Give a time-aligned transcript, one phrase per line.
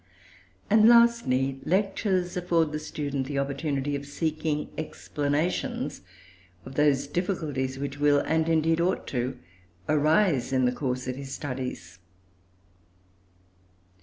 [0.67, 6.01] And lastly, lectures afford the student the opportunity of seeking explanations
[6.65, 9.37] of those difficulties which will, and indeed ought to,
[9.87, 11.99] arise in the course of his studies.